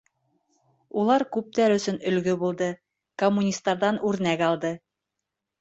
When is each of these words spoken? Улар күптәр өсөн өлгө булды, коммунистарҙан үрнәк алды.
Улар 1.01 1.25
күптәр 1.35 1.75
өсөн 1.75 2.01
өлгө 2.13 2.35
булды, 2.45 2.71
коммунистарҙан 3.25 4.03
үрнәк 4.13 4.47
алды. 4.51 4.77